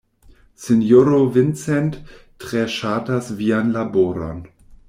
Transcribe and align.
Sinjoro 0.63 1.19
Vincent 1.35 1.99
tre 2.47 2.65
ŝatas 2.79 3.33
vian 3.43 3.73
laboron. 3.81 4.45